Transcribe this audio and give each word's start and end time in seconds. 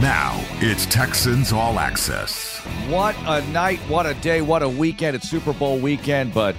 Now 0.00 0.44
it's 0.56 0.84
Texans 0.84 1.52
All 1.54 1.78
Access. 1.78 2.58
What 2.90 3.16
a 3.24 3.40
night, 3.48 3.78
what 3.88 4.04
a 4.04 4.12
day, 4.12 4.42
what 4.42 4.62
a 4.62 4.68
weekend. 4.68 5.16
It's 5.16 5.26
Super 5.26 5.54
Bowl 5.54 5.78
weekend, 5.78 6.34
but 6.34 6.54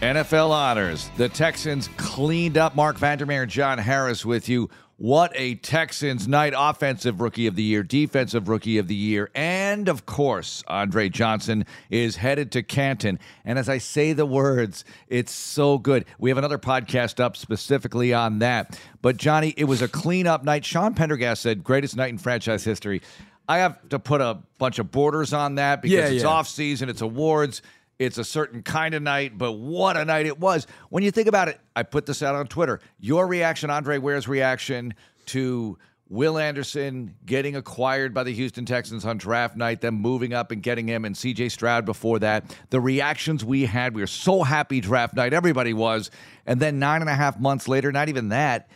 NFL 0.00 0.50
honors. 0.50 1.10
The 1.16 1.28
Texans 1.28 1.88
cleaned 1.96 2.56
up 2.56 2.76
Marc 2.76 2.96
Vandermeer 2.96 3.42
and 3.42 3.50
John 3.50 3.78
Harris 3.78 4.24
with 4.24 4.48
you. 4.48 4.70
What 5.00 5.30
a 5.36 5.54
Texans 5.54 6.26
night. 6.26 6.54
Offensive 6.56 7.20
rookie 7.20 7.46
of 7.46 7.54
the 7.54 7.62
year, 7.62 7.84
defensive 7.84 8.48
rookie 8.48 8.78
of 8.78 8.88
the 8.88 8.96
year, 8.96 9.30
and 9.32 9.88
of 9.88 10.06
course, 10.06 10.64
Andre 10.66 11.08
Johnson 11.08 11.66
is 11.88 12.16
headed 12.16 12.50
to 12.52 12.64
Canton. 12.64 13.20
And 13.44 13.60
as 13.60 13.68
I 13.68 13.78
say 13.78 14.12
the 14.12 14.26
words, 14.26 14.84
it's 15.06 15.30
so 15.30 15.78
good. 15.78 16.04
We 16.18 16.30
have 16.30 16.36
another 16.38 16.58
podcast 16.58 17.20
up 17.20 17.36
specifically 17.36 18.12
on 18.12 18.40
that. 18.40 18.76
But 19.00 19.18
Johnny, 19.18 19.54
it 19.56 19.64
was 19.66 19.82
a 19.82 19.88
cleanup 19.88 20.42
night. 20.42 20.64
Sean 20.64 20.94
Pendergast 20.94 21.42
said, 21.42 21.62
greatest 21.62 21.94
night 21.94 22.10
in 22.10 22.18
franchise 22.18 22.64
history. 22.64 23.00
I 23.48 23.58
have 23.58 23.88
to 23.90 24.00
put 24.00 24.20
a 24.20 24.38
bunch 24.58 24.80
of 24.80 24.90
borders 24.90 25.32
on 25.32 25.54
that 25.54 25.80
because 25.80 25.96
Yeah, 25.96 26.06
it's 26.08 26.22
yeah. 26.24 26.28
off 26.28 26.48
season, 26.48 26.88
it's 26.88 27.02
awards, 27.02 27.62
it's 27.98 28.18
a 28.18 28.24
certain 28.24 28.62
kind 28.62 28.94
of 28.94 29.02
night, 29.02 29.36
but 29.36 29.52
what 29.52 29.96
a 29.96 30.04
night 30.04 30.26
it 30.26 30.38
was. 30.38 30.66
When 30.90 31.02
you 31.02 31.10
think 31.10 31.28
about 31.28 31.48
it, 31.48 31.58
I 31.74 31.82
put 31.82 32.06
this 32.06 32.22
out 32.22 32.34
on 32.34 32.46
Twitter. 32.46 32.80
Your 33.00 33.26
reaction, 33.26 33.70
Andre 33.70 33.98
Ware's 33.98 34.28
reaction 34.28 34.94
to 35.26 35.78
Will 36.08 36.38
Anderson 36.38 37.14
getting 37.26 37.54
acquired 37.56 38.14
by 38.14 38.22
the 38.22 38.32
Houston 38.32 38.64
Texans 38.64 39.04
on 39.04 39.18
draft 39.18 39.56
night, 39.56 39.80
them 39.80 39.94
moving 39.94 40.32
up 40.32 40.52
and 40.52 40.62
getting 40.62 40.86
him, 40.86 41.04
and 41.04 41.14
CJ 41.14 41.50
Stroud 41.50 41.84
before 41.84 42.18
that. 42.20 42.56
The 42.70 42.80
reactions 42.80 43.44
we 43.44 43.66
had, 43.66 43.94
we 43.94 44.00
were 44.00 44.06
so 44.06 44.42
happy 44.42 44.80
draft 44.80 45.14
night, 45.14 45.34
everybody 45.34 45.74
was. 45.74 46.10
And 46.46 46.60
then 46.60 46.78
nine 46.78 47.02
and 47.02 47.10
a 47.10 47.14
half 47.14 47.38
months 47.38 47.68
later, 47.68 47.92
not 47.92 48.08
even 48.08 48.30
that, 48.30 48.70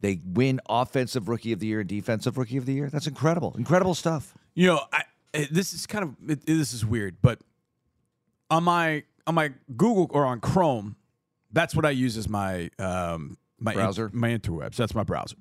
they 0.00 0.20
win 0.24 0.60
Offensive 0.68 1.28
Rookie 1.28 1.52
of 1.52 1.58
the 1.58 1.66
Year 1.66 1.80
and 1.80 1.88
Defensive 1.88 2.38
Rookie 2.38 2.56
of 2.56 2.64
the 2.64 2.72
Year. 2.72 2.88
That's 2.88 3.06
incredible. 3.06 3.54
Incredible 3.58 3.94
stuff. 3.94 4.32
You 4.54 4.68
know, 4.68 4.80
I, 4.90 5.02
eh, 5.34 5.46
this 5.50 5.74
is 5.74 5.86
kind 5.86 6.04
of 6.04 6.30
it, 6.30 6.46
this 6.46 6.72
is 6.72 6.86
weird, 6.86 7.18
but 7.20 7.40
on 8.50 8.64
my 8.64 9.04
on 9.26 9.34
my 9.34 9.52
Google 9.76 10.08
or 10.10 10.24
on 10.26 10.40
Chrome, 10.40 10.96
that's 11.52 11.74
what 11.74 11.84
I 11.84 11.90
use 11.90 12.16
as 12.16 12.28
my 12.28 12.70
um 12.78 13.36
my 13.58 13.72
in- 13.72 13.76
Browser? 13.78 14.10
my 14.12 14.30
interwebs. 14.30 14.76
That's 14.76 14.94
my 14.94 15.04
browser. 15.04 15.36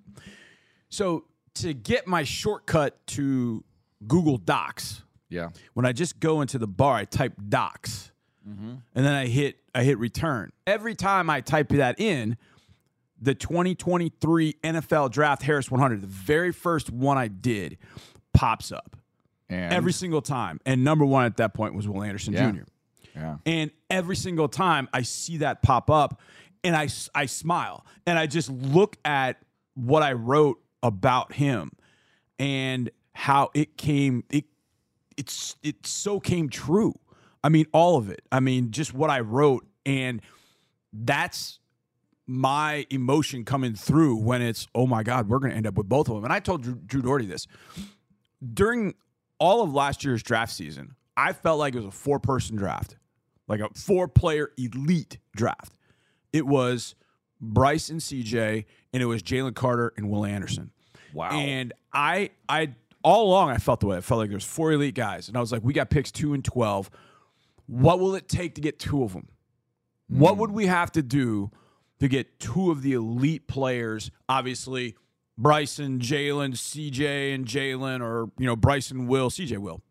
So 0.90 1.26
to 1.56 1.74
get 1.74 2.08
my 2.08 2.24
shortcut 2.24 3.06
to 3.08 3.64
Google 4.08 4.38
Docs, 4.38 5.04
Yeah. 5.30 5.50
when 5.74 5.86
I 5.86 5.92
just 5.94 6.20
go 6.20 6.42
into 6.42 6.58
the 6.58 6.68
bar, 6.68 6.96
I 6.96 7.06
type 7.06 7.34
Docs, 7.48 8.12
and 8.46 8.82
then 8.94 9.14
I 9.14 9.28
hit 9.28 9.58
I 9.76 9.84
hit 9.84 10.00
return. 10.00 10.52
Every 10.66 10.96
time 10.96 11.30
I 11.30 11.42
type 11.42 11.70
that 11.70 12.00
in, 12.00 12.38
the 13.22 13.36
2023 13.36 14.56
NFL 14.64 15.12
Draft 15.12 15.44
Harris 15.44 15.70
100, 15.70 16.02
the 16.02 16.08
very 16.08 16.52
first 16.52 16.90
one 16.90 17.18
I 17.18 17.28
did, 17.28 17.78
pops 18.34 18.72
up 18.72 18.96
And 19.50 19.72
every 19.74 19.94
single 19.94 20.22
time. 20.22 20.60
And 20.66 20.84
number 20.84 21.06
one 21.06 21.26
at 21.26 21.38
that 21.38 21.54
point 21.54 21.76
was 21.76 21.88
Will 21.88 22.02
Anderson 22.02 22.34
Yeah. 22.34 22.52
Jr. 22.52 22.62
Yeah. 23.20 23.38
And 23.46 23.72
every 23.90 24.16
single 24.16 24.48
time 24.48 24.88
I 24.94 25.02
see 25.02 25.38
that 25.38 25.62
pop 25.62 25.90
up 25.90 26.22
and 26.64 26.76
I, 26.76 26.88
I 27.14 27.26
smile 27.26 27.86
and 28.06 28.18
I 28.18 28.28
just 28.28 28.50
look 28.50 28.98
at 29.06 29.38
what 29.76 30.04
I 30.04 30.14
wrote 30.14 30.62
about 30.82 31.34
him 31.34 31.72
and 32.38 32.90
how 33.14 33.52
it 33.54 33.78
came, 33.78 34.24
it, 34.30 34.46
it's, 35.18 35.56
it 35.64 35.86
so 35.86 36.20
came 36.20 36.50
true. 36.50 36.94
I 37.44 37.50
mean, 37.50 37.66
all 37.74 37.98
of 37.98 38.10
it. 38.10 38.22
I 38.32 38.40
mean, 38.40 38.72
just 38.72 38.94
what 38.94 39.10
I 39.10 39.20
wrote. 39.22 39.66
And 39.86 40.22
that's 40.92 41.60
my 42.26 42.86
emotion 42.90 43.44
coming 43.44 43.74
through 43.74 44.18
when 44.18 44.42
it's, 44.42 44.68
oh 44.76 44.88
my 44.88 45.04
God, 45.04 45.30
we're 45.30 45.40
going 45.40 45.52
to 45.52 45.58
end 45.58 45.68
up 45.68 45.76
with 45.76 45.90
both 45.90 46.10
of 46.10 46.16
them. 46.16 46.24
And 46.24 46.34
I 46.34 46.40
told 46.40 46.64
Drew, 46.64 46.76
Drew 46.76 47.02
Dougherty 47.02 47.26
this 47.26 47.48
during 48.54 48.94
all 49.40 49.62
of 49.62 49.74
last 49.74 50.04
year's 50.04 50.24
draft 50.24 50.54
season, 50.54 50.96
I 51.18 51.34
felt 51.34 51.60
like 51.60 51.74
it 51.74 51.78
was 51.78 51.86
a 51.86 51.92
four 51.92 52.20
person 52.20 52.56
draft, 52.56 52.96
like 53.50 53.60
a 53.60 53.70
four 53.74 54.08
player 54.08 54.52
elite 54.58 55.18
draft. 55.36 55.74
It 56.32 56.46
was 56.46 56.96
Bryce 57.42 57.90
and 57.90 58.00
CJ, 58.00 58.66
and 58.94 59.04
it 59.04 59.08
was 59.08 59.22
Jalen 59.22 59.56
Carter 59.56 59.94
and 59.98 60.10
Will 60.10 60.24
Anderson. 60.24 60.72
Wow. 61.14 61.32
And 61.32 61.74
I, 61.92 62.30
I, 62.48 62.76
all 63.04 63.28
along, 63.28 63.50
I 63.50 63.58
felt 63.58 63.80
the 63.80 63.88
way. 63.88 63.98
I 63.98 64.02
felt 64.02 64.20
like 64.20 64.30
there's 64.30 64.46
four 64.46 64.72
elite 64.72 64.96
guys, 64.96 65.28
and 65.28 65.36
I 65.36 65.40
was 65.40 65.52
like, 65.52 65.64
we 65.64 65.74
got 65.74 65.90
picks 65.90 66.12
two 66.12 66.34
and 66.34 66.46
twelve. 66.46 66.90
What 67.66 68.00
will 68.00 68.16
it 68.16 68.28
take 68.28 68.56
to 68.56 68.62
get 68.62 68.80
two 68.80 69.04
of 69.04 69.14
them? 69.14 69.28
What 70.08 70.34
hmm. 70.34 70.40
would 70.42 70.52
we 70.52 70.68
have 70.68 70.92
to 70.94 71.02
do 71.02 71.52
to 72.00 72.08
get 72.08 72.40
two 72.40 72.72
of 72.72 72.82
the 72.84 72.94
elite 72.94 73.48
players? 73.48 74.12
Obviously, 74.28 74.96
Bryson, 75.38 76.00
Jalen, 76.00 76.54
CJ, 76.54 77.34
and 77.34 77.46
Jalen, 77.46 78.02
or 78.02 78.30
you 78.38 78.46
know, 78.46 78.56
Bryson 78.56 79.08
will, 79.08 79.30
CJ 79.30 79.58
will. 79.58 79.82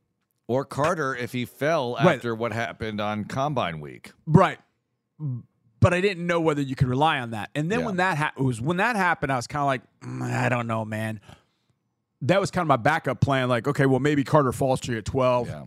Or 0.49 0.65
Carter 0.65 1.15
if 1.15 1.33
he 1.33 1.45
fell 1.45 1.95
Right. 1.95 2.17
after 2.17 2.35
what 2.35 2.53
happened 2.53 3.01
on 3.01 3.25
Combine 3.27 3.79
Week. 3.81 4.13
Right. 4.27 4.59
But 5.81 5.95
I 5.95 6.01
didn't 6.01 6.27
know 6.27 6.41
whether 6.41 6.61
you 6.63 6.75
could 6.75 6.89
rely 6.89 7.21
on 7.21 7.31
that. 7.31 7.51
And 7.55 7.71
then 7.71 7.81
Yeah. 7.81 7.87
when 7.87 7.97
that 7.99 8.19
ha- 8.19 8.33
was 8.37 8.61
when 8.61 8.79
that 8.79 8.97
happened, 8.97 9.31
I 9.31 9.37
was 9.37 9.47
kind 9.47 9.61
of 9.61 9.67
like, 9.67 9.83
"Mm, 10.03 10.23
I 10.23 10.49
don't 10.49 10.67
know, 10.67 10.85
man. 10.85 11.21
That 12.23 12.41
was 12.41 12.51
kind 12.51 12.63
of 12.63 12.69
my 12.69 12.77
backup 12.77 13.21
plan. 13.21 13.49
Like, 13.49 13.69
okay, 13.69 13.87
well, 13.87 14.01
maybe 14.01 14.25
Carter 14.25 14.53
falls 14.53 14.81
to 14.81 14.93
you 14.93 14.99
at 14.99 15.05
twelve. 15.05 15.47
Yeah. 15.49 15.67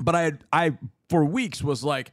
But 0.00 0.14
I, 0.14 0.22
had, 0.22 0.44
I 0.52 0.78
for 1.10 1.24
weeks 1.24 1.62
was 1.62 1.82
like, 1.84 2.12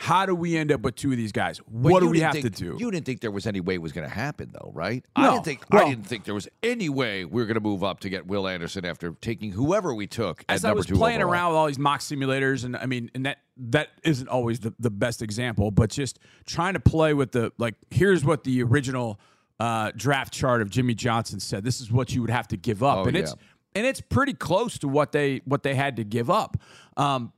how 0.00 0.24
do 0.24 0.32
we 0.32 0.56
end 0.56 0.70
up 0.70 0.80
with 0.82 0.94
two 0.94 1.10
of 1.10 1.16
these 1.16 1.32
guys? 1.32 1.58
But 1.58 1.90
what 1.92 2.00
do 2.00 2.08
we 2.08 2.20
have 2.20 2.32
think- 2.32 2.44
to 2.44 2.50
do? 2.50 2.76
You 2.78 2.88
didn't 2.92 3.04
think 3.04 3.20
there 3.20 3.32
was 3.32 3.48
any 3.48 3.58
way 3.60 3.74
it 3.74 3.82
was 3.82 3.90
going 3.90 4.08
to 4.08 4.14
happen, 4.14 4.50
though, 4.52 4.70
right? 4.72 5.04
I 5.16 5.22
No. 5.22 5.32
didn't 5.32 5.44
think. 5.44 5.64
Well- 5.72 5.84
I 5.86 5.90
didn't 5.90 6.06
think 6.06 6.22
there 6.24 6.34
was 6.34 6.46
any 6.62 6.88
way 6.88 7.24
we 7.24 7.42
were 7.42 7.46
going 7.46 7.56
to 7.56 7.60
move 7.60 7.82
up 7.82 7.98
to 8.00 8.08
get 8.08 8.24
Will 8.28 8.46
Anderson 8.46 8.84
after 8.84 9.10
taking 9.20 9.50
whoever 9.50 9.92
we 9.92 10.06
took 10.06 10.44
as 10.48 10.64
I 10.64 10.72
was 10.72 10.86
playing 10.86 11.16
overall. 11.20 11.32
around 11.32 11.48
with 11.50 11.56
all 11.56 11.66
these 11.66 11.80
mock 11.80 11.98
simulators, 12.00 12.64
and 12.64 12.76
I 12.76 12.86
mean, 12.86 13.10
and 13.12 13.26
that 13.26 13.38
that 13.56 13.88
isn't 14.04 14.28
always 14.28 14.60
the, 14.60 14.72
the 14.78 14.90
best 14.90 15.20
example, 15.20 15.72
but 15.72 15.90
just 15.90 16.20
trying 16.46 16.74
to 16.74 16.80
play 16.80 17.12
with 17.12 17.32
the 17.32 17.52
like, 17.58 17.74
here's 17.90 18.24
what 18.24 18.44
the 18.44 18.62
original 18.62 19.18
uh, 19.58 19.90
draft 19.96 20.32
chart 20.32 20.62
of 20.62 20.70
Jimmy 20.70 20.94
Johnson 20.94 21.40
said. 21.40 21.64
This 21.64 21.80
is 21.80 21.90
what 21.90 22.14
you 22.14 22.20
would 22.20 22.30
have 22.30 22.46
to 22.48 22.56
give 22.56 22.84
up, 22.84 22.98
Oh, 22.98 23.04
and 23.06 23.16
it's 23.16 23.34
and 23.74 23.84
it's 23.84 24.00
pretty 24.00 24.32
close 24.32 24.78
to 24.78 24.86
what 24.86 25.10
they 25.10 25.40
what 25.44 25.64
they 25.64 25.74
had 25.74 25.96
to 25.96 26.04
give 26.04 26.30
up. 26.30 26.56
Um, 26.96 27.32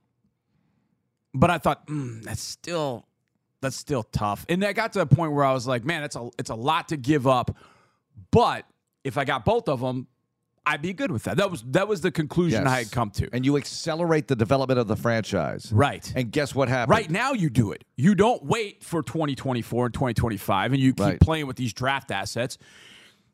but 1.35 1.51
I 1.51 1.59
thought 1.59 1.87
mm, 1.87 2.23
that's 2.23 2.43
still 2.43 3.07
that's 3.61 3.77
still 3.77 4.03
tough, 4.05 4.47
and 4.49 4.65
I 4.65 4.73
got 4.73 4.93
to 4.95 5.01
a 5.01 5.07
point 5.07 5.33
where 5.33 5.45
I 5.45 5.53
was 5.53 5.67
like, 5.67 5.85
man, 5.85 6.03
it's 6.03 6.17
a 6.17 6.29
it's 6.39 6.51
a 6.51 6.55
lot 6.55 6.89
to 6.89 6.97
give 6.97 7.27
up, 7.27 7.57
but 8.31 8.65
if 9.05 9.17
I 9.19 9.25
got 9.25 9.45
both 9.45 9.69
of 9.69 9.81
them. 9.81 10.07
I'd 10.67 10.83
be 10.83 10.93
good 10.93 11.11
with 11.11 11.25
that. 11.25 11.39
That 11.39 11.51
was 11.51 11.63
that 11.69 11.89
was 11.89 12.03
the 12.03 12.11
conclusion 12.13 12.67
I 12.67 12.77
had 12.79 12.93
come 12.93 13.11
to. 13.13 13.29
and 13.33 13.47
you 13.47 13.57
accelerate 13.57 14.29
the 14.29 14.37
development 14.37 14.79
of 14.79 14.89
the 14.89 14.95
franchise, 14.95 15.73
Right. 15.73 16.13
And 16.15 16.31
guess 16.31 16.55
what 16.55 16.69
happened? 16.69 16.91
Right 16.91 17.11
now, 17.11 17.33
you 17.33 17.49
do 17.49 17.73
it. 17.73 17.83
You 17.97 18.15
don't 18.15 18.45
wait 18.45 18.85
for 18.85 19.03
2024 19.03 19.87
and 19.87 19.95
2025 19.95 20.73
and 20.75 20.81
you 20.81 20.93
keep 20.93 21.01
Right. 21.01 21.19
playing 21.21 21.47
with 21.47 21.57
these 21.57 21.73
draft 21.73 22.11
assets. 22.11 22.59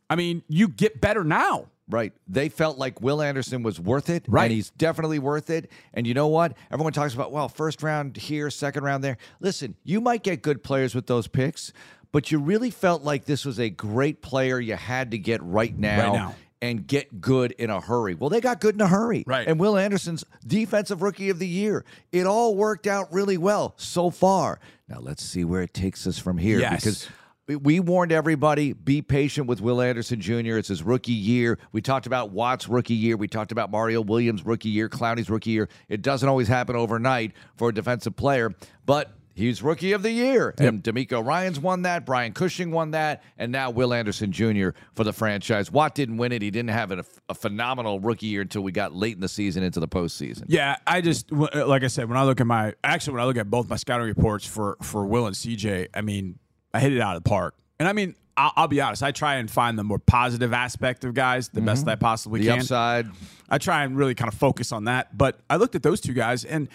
I 0.09 0.17
mean, 0.17 0.43
you 0.49 0.69
get 0.69 1.01
better 1.01 1.25
now. 1.25 1.67
Right. 1.89 2.13
They 2.27 2.49
felt 2.49 2.79
like 2.79 3.01
Will 3.01 3.23
Anderson 3.23 3.63
was 3.63 3.79
worth 3.79 4.11
it. 4.11 4.25
Right. 4.27 4.45
And 4.45 4.53
he's 4.53 4.71
definitely 4.71 5.21
worth 5.21 5.51
it. 5.51 5.71
And 5.95 6.05
you 6.05 6.15
know 6.15 6.27
what? 6.27 6.57
Everyone 6.73 6.93
talks 6.93 7.15
about, 7.15 7.31
well, 7.31 7.49
first 7.49 7.83
round 7.83 8.17
here, 8.17 8.51
second 8.51 8.83
round 8.83 9.05
there. 9.05 9.19
Listen, 9.39 9.77
you 9.85 10.01
might 10.01 10.25
get 10.25 10.43
good 10.43 10.65
players 10.65 10.97
with 10.97 11.07
those 11.07 11.29
picks, 11.29 11.73
but 12.11 12.33
you 12.33 12.41
really 12.41 12.71
felt 12.71 13.03
like 13.03 13.25
this 13.25 13.45
was 13.45 13.61
a 13.61 13.71
great 13.71 14.21
player 14.21 14.59
you 14.59 14.75
had 14.75 15.13
to 15.13 15.19
get 15.19 15.41
right 15.45 15.79
now. 15.79 16.03
Right 16.03 16.13
now. 16.13 16.35
And 16.63 16.87
get 16.87 17.21
good 17.21 17.53
in 17.53 17.69
a 17.69 17.81
hurry. 17.81 18.15
Well, 18.15 18.31
they 18.31 18.41
got 18.41 18.61
good 18.61 18.75
in 18.75 18.81
a 18.81 18.89
hurry. 18.89 19.25
Right. 19.27 19.47
And 19.47 19.61
Will 19.61 19.77
Anderson's 19.77 20.25
defensive 20.45 21.03
rookie 21.03 21.29
of 21.29 21.39
the 21.39 21.47
year. 21.47 21.85
It 22.13 22.27
all 22.27 22.57
worked 22.57 22.87
out 22.87 23.13
really 23.13 23.37
well 23.37 23.75
so 23.77 24.11
far. 24.11 24.59
Now 24.89 24.99
let's 24.99 25.23
see 25.23 25.45
where 25.45 25.61
it 25.61 25.75
takes 25.75 26.07
us 26.07 26.19
from 26.19 26.39
here. 26.39 26.59
Yes. 26.59 26.81
Because 26.81 27.09
we- 27.47 27.81
warned 27.81 28.13
everybody 28.13 28.73
be 28.73 29.03
patient 29.03 29.47
with 29.47 29.61
Will 29.61 29.81
Anderson 29.81 30.21
Jr. 30.21 30.57
It's 30.57 30.69
his 30.69 30.83
rookie 30.83 31.13
year. 31.13 31.59
We 31.73 31.81
talked 31.81 32.07
about 32.07 32.31
Watt's 32.31 32.69
rookie 32.69 32.95
year. 32.95 33.17
We 33.17 33.29
talked 33.29 33.53
about 33.53 33.71
Mario 33.71 34.01
Williams' 34.01 34.45
rookie 34.45 34.69
year, 34.71 34.89
Clowney's 34.89 35.31
rookie 35.31 35.51
year. 35.51 35.69
It 35.89 36.03
doesn't 36.03 36.29
always 36.29 36.49
happen 36.49 36.77
overnight 36.77 37.33
for 37.57 37.69
a 37.69 37.75
defensive 37.75 38.17
player, 38.17 38.53
but 38.85 39.13
he's 39.35 39.63
rookie 39.63 39.93
of 39.93 40.03
the 40.03 40.11
year. 40.11 40.55
And 40.59 40.83
DeMeco 40.83 41.25
Ryans 41.25 41.61
won 41.61 41.83
that. 41.83 42.05
Brian 42.05 42.33
Cushing 42.33 42.73
won 42.73 42.93
that. 42.93 43.23
And 43.39 43.53
now 43.53 43.71
Will 43.71 43.95
Anderson 43.95 44.33
Jr. 44.33 44.71
for 44.95 45.05
the 45.05 45.13
franchise. 45.13 45.71
Watt 45.71 45.95
didn't 45.95 46.17
win 46.17 46.33
it. 46.33 46.43
He 46.43 46.51
didn't 46.51 46.71
have 46.71 46.91
a, 46.91 47.05
a 47.29 47.35
phenomenal 47.35 48.01
rookie 48.01 48.27
year 48.27 48.41
until 48.41 48.63
we 48.63 48.73
got 48.73 48.93
late 48.93 49.15
in 49.15 49.21
the 49.21 49.29
season 49.29 49.63
into 49.63 49.79
the 49.79 49.89
postseason. 49.89 50.45
Yeah, 50.49 50.77
I 50.87 51.01
just 51.01 51.31
like 51.31 51.85
I 51.85 51.89
said 51.89 52.09
when 52.09 52.19
I 52.19 52.25
look 52.25 52.41
at 52.41 52.47
my 52.47 52.75
actually 52.83 53.13
when 53.15 53.23
I 53.23 53.27
look 53.27 53.37
at 53.37 53.49
both 53.49 53.69
my 53.69 53.77
scouting 53.77 54.07
reports 54.09 54.47
for 54.47 54.79
for 54.83 55.07
Will 55.07 55.27
and 55.27 55.37
CJ, 55.37 55.89
I 55.95 56.01
mean 56.01 56.39
I 56.77 56.81
hit 56.81 56.93
it 56.93 57.01
out 57.01 57.17
of 57.17 57.25
the 57.25 57.29
park. 57.29 57.55
And 57.79 57.89
I 57.89 57.93
mean 57.93 58.15
I'll, 58.37 58.53
I'll 58.57 58.69
be 58.69 58.81
honest, 58.81 59.03
I 59.03 59.13
try 59.13 59.37
and 59.37 59.51
find 59.51 59.79
the 59.79 59.85
more 59.85 59.99
positive 59.99 60.53
aspect 60.53 61.05
of 61.05 61.15
guys 61.15 61.49
the 61.49 61.61
best 61.61 61.81
mm-hmm. 61.81 61.87
that 61.87 61.93
I 61.93 61.97
possibly 61.97 62.41
The 62.41 62.49
can. 62.49 62.59
upside. 62.59 63.07
I 63.49 63.59
try 63.59 63.85
and 63.85 63.97
really 63.97 64.15
kind 64.15 64.31
of 64.31 64.39
focus 64.39 64.73
on 64.73 64.85
that. 64.85 65.17
But 65.17 65.39
I 65.49 65.57
looked 65.57 65.75
at 65.75 65.83
those 65.83 66.01
two 66.01 66.13
guys, 66.13 66.45
and 66.45 66.69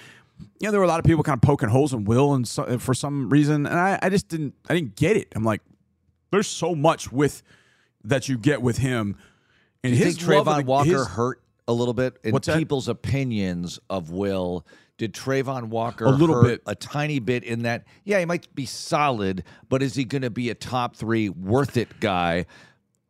you 0.60 0.68
know 0.68 0.72
there 0.72 0.80
were 0.80 0.86
a 0.86 0.90
lot 0.90 1.00
of 1.00 1.06
people 1.06 1.24
kind 1.24 1.38
of 1.38 1.42
poking 1.42 1.70
holes 1.70 1.94
in 1.94 2.06
Will, 2.06 2.34
and 2.34 2.48
so, 2.48 2.80
for 2.80 2.94
some 2.96 3.30
reason, 3.30 3.66
and 3.68 3.80
I, 3.80 4.00
I 4.02 4.10
just 4.10 4.28
didn't, 4.28 4.56
I 4.70 4.74
didn't 4.74 4.96
get 4.96 5.18
it. 5.18 5.28
I'm 5.36 5.44
like, 5.44 5.62
there's 6.32 6.48
so 6.48 6.74
much 6.74 7.12
with 7.12 7.44
that 8.04 8.28
you 8.28 8.38
get 8.40 8.62
with 8.64 8.78
him, 8.80 9.16
And 9.84 9.94
Do 9.94 10.00
you 10.00 10.06
his 10.06 10.18
think 10.18 10.30
Trayvon 10.32 10.62
the- 10.62 10.66
Walker 10.66 10.90
his- 10.90 11.08
hurt 11.10 11.42
a 11.68 11.74
little 11.74 11.94
bit 11.94 12.18
in 12.24 12.32
What's 12.34 12.48
that? 12.48 12.58
people's 12.58 12.88
opinions 12.88 13.80
of 13.90 14.12
Will? 14.12 14.66
Did 14.98 15.14
Trayvon 15.14 15.66
Walker 15.70 16.06
A 16.06 16.10
little 16.12 16.36
hurt 16.36 16.44
bit. 16.44 16.62
a 16.68 16.76
tiny 16.76 17.20
bit 17.20 17.44
in 17.44 17.64
that? 17.64 17.86
Yeah, 18.04 18.20
he 18.20 18.26
might 18.26 18.54
be 18.54 18.66
solid, 18.66 19.44
but 19.70 19.82
is 19.82 19.96
he 19.96 20.06
going 20.06 20.22
to 20.22 20.30
be 20.30 20.50
a 20.50 20.56
top 20.56 20.96
three 20.96 21.28
worth 21.30 21.76
it 21.78 22.00
guy? 22.00 22.46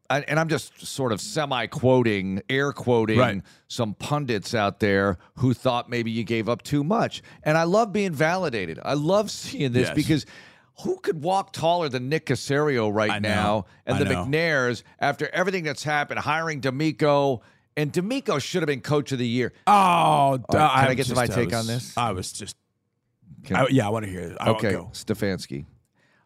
I- 0.09 0.21
And 0.21 0.39
I'm 0.39 0.47
just 0.47 0.85
sort 0.85 1.11
of 1.11 1.19
semi 1.19 1.67
quoting, 1.67 2.41
air 2.49 2.71
quoting 2.71 3.19
Right. 3.19 3.41
some 3.67 3.93
pundits 3.93 4.53
out 4.53 4.79
there 4.79 5.17
who 5.35 5.53
thought 5.53 5.89
maybe 5.89 6.11
you 6.11 6.23
gave 6.23 6.47
up 6.47 6.61
too 6.61 6.83
much. 6.83 7.21
And 7.43 7.57
I 7.57 7.63
love 7.63 7.91
being 7.91 8.13
validated. 8.13 8.79
I 8.83 8.93
love 8.93 9.29
seeing 9.31 9.71
this 9.73 9.87
Yes. 9.87 9.95
because 9.95 10.25
who 10.83 10.97
could 10.99 11.21
walk 11.23 11.51
taller 11.53 11.89
than 11.89 12.07
Nick 12.09 12.25
Caserio 12.25 12.93
right 12.93 13.11
I 13.11 13.19
know. 13.19 13.29
now 13.29 13.65
and 13.85 13.97
I 13.97 13.99
the 13.99 14.05
know. 14.13 14.25
McNairs 14.25 14.83
after 14.99 15.29
everything 15.33 15.63
that's 15.65 15.83
happened, 15.83 16.19
hiring 16.21 16.61
DeMeco? 16.61 17.41
And 17.77 17.91
DeMeco 17.93 18.41
should 18.41 18.61
have 18.61 18.67
been 18.67 18.81
coach 18.81 19.11
of 19.11 19.19
the 19.19 19.27
year. 19.27 19.53
Oh, 19.67 20.39
can 20.51 20.59
I 20.61 20.87
I'm 20.87 20.95
get 20.95 21.05
to 21.07 21.15
my 21.15 21.25
take 21.27 21.51
was- 21.51 21.59
on 21.59 21.67
this? 21.67 21.97
I 21.97 22.11
was 22.11 22.31
just, 22.33 22.55
I, 23.53 23.67
yeah, 23.69 23.87
I 23.87 23.89
want 23.89 24.05
to 24.05 24.11
hear 24.11 24.21
it. 24.21 24.37
I 24.39 24.49
okay, 24.51 24.71
Go. 24.71 24.89
Stefanski. 24.93 25.65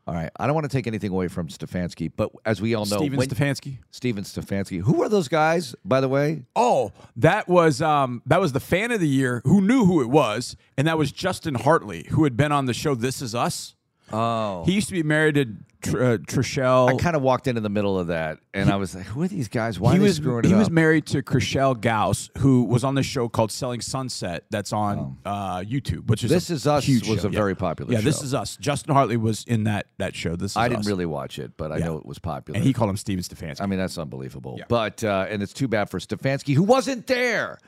All 0.07 0.13
right, 0.13 0.29
I 0.37 0.45
don't 0.45 0.53
want 0.53 0.69
to 0.69 0.75
take 0.77 0.85
anything 0.85 1.11
away 1.11 1.27
from 1.29 1.47
Stefanski, 1.47 2.11
but 2.15 2.29
as 2.45 2.61
we 2.61 2.75
all 2.75 2.85
know, 2.85 2.97
Steven 2.97 3.17
when- 3.17 3.27
Stefanski. 3.27 3.79
Steven 3.89 4.23
Stefanski. 4.23 4.81
Who 4.81 5.01
are 5.01 5.09
those 5.09 5.27
guys, 5.27 5.73
by 5.83 5.99
the 5.99 6.07
way? 6.07 6.43
Oh, 6.55 6.91
that 7.15 7.47
was 7.47 7.81
um 7.81 8.21
that 8.27 8.39
was 8.39 8.51
the 8.53 8.59
fan 8.59 8.91
of 8.91 8.99
the 8.99 9.07
year 9.07 9.41
who 9.45 9.61
knew 9.61 9.85
who 9.85 10.01
it 10.01 10.09
was, 10.09 10.55
and 10.77 10.87
that 10.87 10.97
was 10.99 11.11
Justin 11.11 11.55
Hartley, 11.55 12.05
who 12.11 12.23
had 12.23 12.37
been 12.37 12.51
on 12.51 12.65
the 12.65 12.73
show 12.73 12.93
This 12.93 13.19
Is 13.21 13.33
Us. 13.33 13.75
Oh, 14.15 14.63
He 14.65 14.73
used 14.73 14.87
to 14.87 14.93
be 14.93 15.03
married 15.03 15.35
to 15.35 15.45
Tr- 15.81 16.03
uh, 16.03 16.17
Trishelle. 16.17 16.89
I 16.89 16.95
kind 16.97 17.15
of 17.15 17.21
walked 17.21 17.45
into 17.47 17.61
the 17.61 17.69
middle 17.69 17.99
of 17.99 18.07
that, 18.07 18.39
and 18.55 18.71
I 18.71 18.75
was 18.77 18.95
like, 18.95 19.05
"Who 19.05 19.21
are 19.21 19.27
these 19.27 19.47
guys? 19.47 19.79
Why 19.79 19.91
he 19.91 19.97
are 19.97 19.99
they 19.99 20.05
was 20.05 20.15
screwing 20.15 20.39
it 20.45 20.47
he 20.47 20.53
up?" 20.53 20.59
was 20.59 20.69
married 20.71 21.05
to 21.07 21.21
Chrishell 21.21 21.75
Stause, 21.79 22.29
who 22.39 22.63
was 22.63 22.83
on 22.83 22.95
the 22.95 23.03
show 23.03 23.29
called 23.29 23.51
Selling 23.51 23.81
Sunset. 23.81 24.45
That's 24.49 24.73
on 24.73 25.17
uh, 25.25 25.57
YouTube, 25.59 26.07
which 26.07 26.23
is 26.23 26.31
Oh. 26.31 26.35
This 26.35 26.49
a 26.49 26.53
Is 26.53 26.65
Us 26.65 26.85
huge 26.85 27.07
was 27.07 27.21
show. 27.21 27.27
a 27.27 27.31
Yeah. 27.31 27.37
very 27.37 27.55
popular 27.55 27.93
Yeah, 27.93 28.01
This 28.01 28.17
show. 28.19 28.23
is 28.25 28.33
us. 28.33 28.57
Justin 28.57 28.95
Hartley 28.95 29.17
was 29.17 29.43
in 29.45 29.65
that 29.65 29.87
that 29.99 30.15
show. 30.15 30.35
This 30.35 30.51
is 30.53 30.57
I 30.57 30.67
didn't 30.69 30.81
Us. 30.81 30.87
really 30.87 31.05
watch 31.05 31.37
it, 31.37 31.51
but 31.55 31.71
I 31.71 31.77
know 31.77 31.97
it 31.97 32.05
was 32.05 32.17
popular. 32.17 32.57
and 32.57 32.65
he 32.65 32.73
called 32.73 32.89
him 32.89 32.97
Steven 32.97 33.23
Stefanski. 33.23 33.61
I 33.61 33.67
mean, 33.67 33.77
that's 33.77 33.97
unbelievable. 33.99 34.59
But 34.67 35.03
uh, 35.03 35.27
and 35.29 35.43
it's 35.43 35.53
too 35.53 35.67
bad 35.67 35.89
for 35.91 35.99
Stefanski, 35.99 36.55
who 36.55 36.63
wasn't 36.63 37.05
there. 37.05 37.59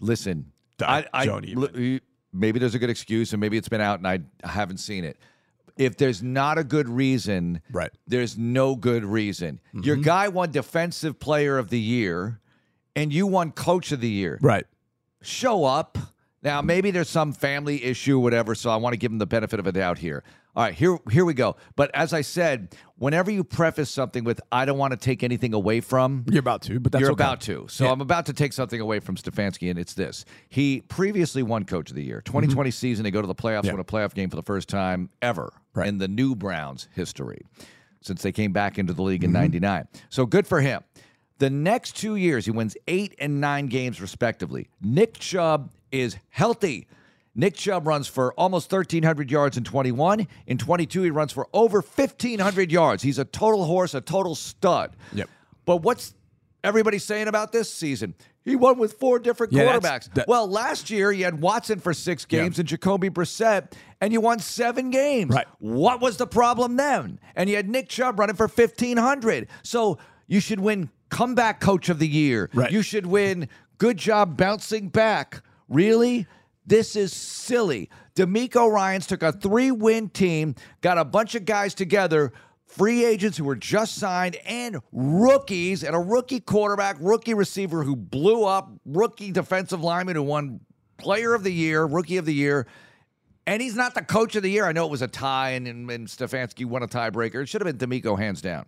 Listen, 0.00 0.52
I 0.80 0.98
I, 1.12 1.22
I 1.22 1.26
don't 1.26 1.44
even. 1.44 1.62
l- 1.94 1.98
maybe 2.32 2.58
there's 2.58 2.74
a 2.74 2.78
good 2.78 2.90
excuse, 2.90 3.32
and 3.32 3.40
maybe 3.40 3.56
it's 3.56 3.68
been 3.68 3.80
out, 3.80 3.98
and 3.98 4.06
I 4.06 4.20
haven't 4.46 4.78
seen 4.78 5.04
it. 5.04 5.16
If 5.76 5.96
there's 5.96 6.22
not 6.22 6.56
a 6.58 6.64
good 6.64 6.88
reason, 6.88 7.60
Right. 7.70 7.90
Mm-hmm. 7.92 8.10
There's 8.10 8.38
no 8.38 8.76
good 8.76 9.04
reason. 9.04 9.60
Your 9.72 9.96
guy 9.96 10.28
won 10.28 10.50
Defensive 10.50 11.18
Player 11.18 11.58
of 11.58 11.68
the 11.70 11.80
Year, 11.80 12.40
and 12.94 13.12
you 13.12 13.26
won 13.26 13.52
Coach 13.52 13.92
of 13.92 14.00
the 14.00 14.08
Year. 14.08 14.38
right. 14.40 14.66
Show 15.22 15.64
up. 15.64 15.98
Now, 16.42 16.62
maybe 16.62 16.92
there's 16.92 17.08
some 17.08 17.32
family 17.32 17.82
issue, 17.82 18.18
whatever. 18.18 18.54
So 18.54 18.70
I 18.70 18.76
want 18.76 18.92
to 18.92 18.96
give 18.96 19.10
him 19.10 19.18
the 19.18 19.26
benefit 19.26 19.58
of 19.58 19.66
a 19.66 19.72
doubt 19.72 19.98
here. 19.98 20.22
All 20.56 20.62
right, 20.64 20.72
here, 20.74 20.96
here 21.10 21.26
we 21.26 21.34
go. 21.34 21.56
But 21.76 21.90
as 21.94 22.14
I 22.14 22.22
said, 22.22 22.74
whenever 22.96 23.30
you 23.30 23.44
preface 23.44 23.90
something 23.90 24.24
with 24.24 24.40
"I 24.50 24.64
don't 24.64 24.78
want 24.78 24.92
to 24.92 24.96
take 24.96 25.22
anything 25.22 25.52
away 25.52 25.82
from," 25.82 26.24
You're 26.30 26.40
about 26.40 26.62
to, 26.62 26.80
but 26.80 26.92
that's 26.92 27.00
you're 27.02 27.12
okay. 27.12 27.22
about 27.24 27.42
to. 27.42 27.66
So 27.68 27.84
Yeah. 27.84 27.92
I'm 27.92 28.00
about 28.00 28.24
to 28.26 28.32
take 28.32 28.54
something 28.54 28.80
away 28.80 29.00
from 29.00 29.16
Stefanski, 29.16 29.68
and 29.68 29.78
it's 29.78 29.92
this. 29.92 30.24
He 30.48 30.80
previously 30.80 31.42
won 31.42 31.64
Coach 31.64 31.90
of 31.90 31.96
the 31.96 32.02
Year. 32.02 32.22
2020 32.22 32.70
season, 32.70 33.04
they 33.04 33.10
go 33.10 33.20
to 33.20 33.26
the 33.26 33.34
playoffs, 33.34 33.58
Mm-hmm. 33.58 33.66
Yeah. 33.66 33.72
win 33.72 33.80
a 33.80 33.84
playoff 33.84 34.14
game 34.14 34.30
for 34.30 34.36
the 34.36 34.42
first 34.42 34.68
time 34.70 35.10
ever 35.20 35.52
Right. 35.74 35.88
in 35.88 35.98
the 35.98 36.08
new 36.08 36.34
Browns 36.34 36.88
history 36.94 37.42
since 38.00 38.22
they 38.22 38.32
came 38.32 38.52
back 38.52 38.78
into 38.78 38.94
the 38.94 39.02
league 39.02 39.24
in 39.24 39.30
Mm-hmm. 39.30 39.40
99. 39.40 39.88
So 40.08 40.24
good 40.24 40.46
for 40.46 40.62
him. 40.62 40.82
The 41.38 41.50
next 41.50 41.96
two 41.96 42.16
years, 42.16 42.46
he 42.46 42.50
wins 42.50 42.78
eight 42.88 43.14
and 43.18 43.42
nine 43.42 43.66
games, 43.66 44.00
respectively. 44.00 44.70
Nick 44.80 45.18
Chubb 45.18 45.70
is 45.92 46.16
healthy. 46.30 46.86
Nick 47.38 47.54
Chubb 47.54 47.86
runs 47.86 48.08
for 48.08 48.32
almost 48.34 48.72
1,300 48.72 49.30
yards 49.30 49.56
in 49.58 49.62
21. 49.64 50.26
In 50.46 50.56
22, 50.58 51.02
he 51.02 51.10
runs 51.10 51.32
for 51.32 51.46
over 51.52 51.80
1,500 51.82 52.72
yards. 52.72 53.02
He's 53.02 53.18
a 53.18 53.24
total 53.26 53.64
horse, 53.66 53.92
a 53.94 54.00
total 54.00 54.34
stud. 54.34 54.96
Yep. 55.12 55.28
But 55.66 55.76
what's 55.82 56.14
everybody 56.64 56.98
saying 56.98 57.28
about 57.28 57.52
this 57.52 57.72
season? 57.72 58.14
He 58.42 58.56
won 58.56 58.78
with 58.78 58.94
four 58.94 59.18
different 59.18 59.52
Yeah, 59.52 59.64
quarterbacks. 59.76 60.12
that- 60.14 60.28
well, 60.28 60.48
last 60.48 60.88
year 60.88 61.12
you 61.12 61.24
had 61.24 61.40
Watson 61.40 61.78
for 61.80 61.92
six 61.92 62.24
games 62.24 62.58
and 62.58 62.66
Jacoby 62.66 63.10
Brissett, 63.10 63.72
and 64.00 64.12
you 64.12 64.20
won 64.20 64.38
seven 64.38 64.90
games. 64.90 65.34
Right. 65.34 65.46
What 65.58 66.00
was 66.00 66.16
the 66.16 66.26
problem 66.28 66.76
then? 66.76 67.18
And 67.34 67.50
you 67.50 67.56
had 67.56 67.68
Nick 67.68 67.88
Chubb 67.88 68.18
running 68.18 68.36
for 68.36 68.46
fifteen 68.48 68.96
hundred. 68.96 69.48
So 69.64 69.98
you 70.28 70.38
should 70.40 70.60
win 70.60 70.90
comeback 71.10 71.60
coach 71.60 71.88
of 71.88 71.98
the 71.98 72.06
year. 72.08 72.48
Right. 72.54 72.70
You 72.70 72.82
should 72.82 73.06
win 73.06 73.48
good 73.78 73.96
job 73.96 74.36
bouncing 74.36 74.88
back. 74.90 75.42
Really? 75.68 76.26
This 76.66 76.96
is 76.96 77.12
silly. 77.12 77.88
DeMeco 78.16 78.70
Ryans 78.70 79.06
took 79.06 79.22
a 79.22 79.32
three-win 79.32 80.08
team, 80.08 80.54
got 80.80 80.98
a 80.98 81.04
bunch 81.04 81.34
of 81.34 81.44
guys 81.44 81.74
together, 81.74 82.32
free 82.66 83.04
agents 83.04 83.38
who 83.38 83.44
were 83.44 83.56
just 83.56 83.94
signed, 83.94 84.36
and 84.46 84.78
rookies, 84.90 85.84
and 85.84 85.94
a 85.94 85.98
rookie 85.98 86.40
quarterback, 86.40 86.96
rookie 87.00 87.34
receiver 87.34 87.84
who 87.84 87.94
blew 87.94 88.44
up, 88.44 88.70
rookie 88.84 89.30
defensive 89.30 89.82
lineman 89.82 90.16
who 90.16 90.22
won 90.22 90.60
player 90.98 91.34
of 91.34 91.44
the 91.44 91.52
year, 91.52 91.84
rookie 91.84 92.16
of 92.16 92.24
the 92.24 92.34
year. 92.34 92.66
And 93.46 93.62
he's 93.62 93.76
not 93.76 93.94
the 93.94 94.02
coach 94.02 94.34
of 94.34 94.42
the 94.42 94.50
year. 94.50 94.66
I 94.66 94.72
know 94.72 94.86
it 94.86 94.90
was 94.90 95.02
a 95.02 95.08
tie, 95.08 95.50
and, 95.50 95.68
and, 95.68 95.88
and 95.88 96.08
Stefanski 96.08 96.64
won 96.64 96.82
a 96.82 96.88
tiebreaker. 96.88 97.42
It 97.42 97.48
should 97.48 97.64
have 97.64 97.78
been 97.78 97.88
DeMeco 97.88 98.18
hands 98.18 98.42
down. 98.42 98.66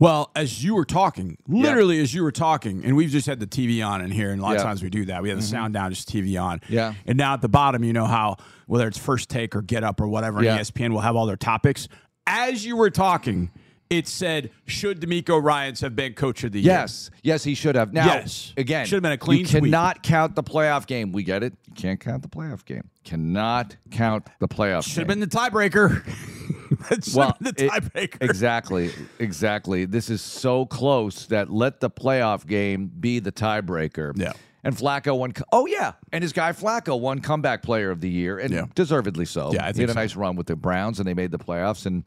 Well, 0.00 0.30
as 0.34 0.64
you 0.64 0.74
were 0.74 0.86
talking, 0.86 1.36
literally 1.46 2.00
as 2.00 2.14
you 2.14 2.22
were 2.22 2.32
talking, 2.32 2.84
and 2.86 2.96
we've 2.96 3.10
just 3.10 3.26
had 3.26 3.38
the 3.38 3.46
TV 3.46 3.86
on 3.86 4.00
in 4.00 4.10
here, 4.10 4.30
and 4.32 4.40
a 4.40 4.42
lot 4.42 4.52
Yeah. 4.52 4.56
of 4.56 4.62
times 4.62 4.82
we 4.82 4.88
do 4.88 5.04
that. 5.04 5.22
We 5.22 5.28
have 5.28 5.38
the 5.38 5.44
mm-hmm. 5.44 5.50
sound 5.50 5.74
down, 5.74 5.90
just 5.92 6.08
TV 6.08 6.42
on. 6.42 6.62
Yeah. 6.70 6.94
And 7.06 7.18
now 7.18 7.34
at 7.34 7.42
the 7.42 7.50
bottom, 7.50 7.84
you 7.84 7.92
know 7.92 8.06
how 8.06 8.38
whether 8.66 8.88
it's 8.88 8.96
first 8.98 9.28
take 9.28 9.54
or 9.54 9.60
get 9.60 9.84
up 9.84 10.00
or 10.00 10.08
whatever, 10.08 10.42
Yeah. 10.42 10.58
ESPN 10.58 10.92
will 10.92 11.00
have 11.00 11.16
all 11.16 11.26
their 11.26 11.36
topics. 11.36 11.86
As 12.26 12.64
you 12.64 12.76
were 12.76 12.90
talking, 12.90 13.50
it 13.90 14.06
said, 14.08 14.50
"Should 14.66 15.00
DeMeco 15.00 15.42
Ryans 15.42 15.80
have 15.80 15.94
been 15.96 16.14
coach 16.14 16.44
of 16.44 16.52
the 16.52 16.60
year?" 16.60 16.72
Yes, 16.72 17.10
yes, 17.22 17.44
he 17.44 17.54
should 17.54 17.74
have. 17.74 17.92
Now, 17.92 18.06
Yes. 18.06 18.54
again, 18.56 18.86
Should 18.86 18.96
have 18.96 19.02
been 19.02 19.12
a 19.12 19.18
clean 19.18 19.40
You 19.40 19.46
sweep. 19.46 19.64
cannot 19.64 20.02
count 20.02 20.34
the 20.34 20.44
playoff 20.44 20.86
game. 20.86 21.12
We 21.12 21.24
get 21.24 21.42
it. 21.42 21.54
You 21.66 21.74
can't 21.74 22.00
count 22.00 22.22
the 22.22 22.28
playoff 22.28 22.64
game. 22.64 22.88
Cannot 23.04 23.76
count 23.90 24.28
the 24.38 24.48
playoff. 24.48 24.84
Should 24.84 24.98
have 24.98 25.08
been 25.08 25.20
the 25.20 25.26
tiebreaker. 25.26 26.04
that 26.88 27.08
well, 27.14 27.36
the 27.40 27.52
tiebreaker. 27.52 28.22
exactly, 28.22 28.90
exactly. 29.18 29.84
This 29.84 30.08
is 30.10 30.22
so 30.22 30.66
close 30.66 31.26
that 31.26 31.50
let 31.50 31.80
the 31.80 31.90
playoff 31.90 32.46
game 32.46 32.86
be 33.00 33.18
the 33.18 33.32
tiebreaker. 33.32 34.12
Yeah. 34.16 34.32
And 34.62 34.76
Flacco 34.76 35.18
won. 35.18 35.32
Oh 35.52 35.66
yeah, 35.66 35.92
and 36.12 36.22
his 36.22 36.32
guy 36.34 36.52
Flacco 36.52 37.00
won 37.00 37.20
comeback 37.20 37.62
player 37.62 37.90
of 37.90 38.00
the 38.00 38.10
year, 38.10 38.38
and 38.38 38.52
Yeah. 38.52 38.66
deservedly 38.74 39.24
so. 39.24 39.52
Yeah, 39.54 39.66
I 39.66 39.72
he 39.72 39.80
had 39.80 39.90
a 39.90 39.94
so. 39.94 39.98
nice 39.98 40.16
run 40.16 40.36
with 40.36 40.46
the 40.48 40.56
Browns, 40.56 40.98
and 41.00 41.08
they 41.08 41.14
made 41.14 41.30
the 41.30 41.38
playoffs, 41.38 41.86
and 41.86 42.04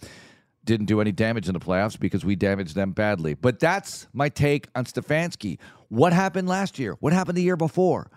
didn't 0.66 0.86
do 0.86 1.02
any 1.02 1.12
damage 1.12 1.48
in 1.48 1.54
the 1.54 1.60
playoffs 1.60 2.00
because 2.00 2.24
we 2.24 2.36
damaged 2.36 2.76
them 2.76 2.92
badly. 2.92 3.34
But 3.34 3.60
that's 3.60 4.08
my 4.14 4.30
take 4.30 4.68
on 4.76 4.86
Stefanski. 4.86 5.58
What 5.90 6.14
happened 6.14 6.48
last 6.48 6.80
year? 6.80 6.96
What 7.00 7.12
happened 7.12 7.38
the 7.38 7.42
year 7.42 7.58
before? 7.58 8.10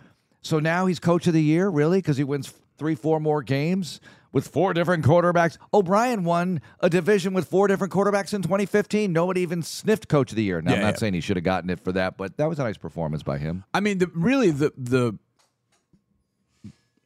So 0.43 0.61
now 0.61 0.87
he's 0.87 1.01
coach 1.01 1.27
of 1.27 1.33
the 1.33 1.43
year, 1.43 1.69
really? 1.69 1.99
Because 1.99 2.17
he 2.19 2.23
wins 2.25 2.53
three, 2.79 2.95
four 2.95 3.19
more 3.19 3.43
games 3.43 4.01
with 4.37 4.49
four 4.49 4.75
different 4.75 5.03
quarterbacks. 5.03 5.57
O'Brien 5.73 6.23
won 6.23 6.61
a 6.81 6.91
division 6.91 7.33
with 7.33 7.49
four 7.49 7.69
different 7.69 7.91
quarterbacks 7.91 8.35
in 8.35 8.43
2015. 8.43 9.11
Nobody 9.11 9.41
even 9.41 9.63
sniffed 9.63 10.09
coach 10.09 10.31
of 10.31 10.37
the 10.37 10.43
year. 10.43 10.61
Now, 10.61 10.75
I'm 10.75 10.81
not 10.83 10.89
yeah. 10.93 10.99
saying 10.99 11.15
he 11.15 11.23
should 11.23 11.39
have 11.39 11.45
gotten 11.45 11.71
it 11.71 11.81
for 11.81 11.91
that, 11.93 12.19
but 12.19 12.37
that 12.37 12.47
was 12.47 12.59
a 12.59 12.63
nice 12.63 12.77
performance 12.77 13.23
by 13.23 13.39
him. 13.39 13.65
I 13.73 13.81
mean, 13.81 13.97
the 13.97 14.09
really 14.15 14.51
the 14.51 14.75
the 14.77 15.19